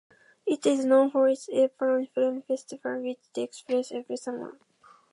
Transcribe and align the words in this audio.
It 0.47 0.65
is 0.65 0.83
known 0.83 1.11
for 1.11 1.27
its 1.29 1.47
European 1.47 2.07
film 2.07 2.41
festival 2.41 2.99
which 3.03 3.19
takes 3.33 3.61
place 3.61 3.91
every 3.91 4.17
summer. 4.17 4.57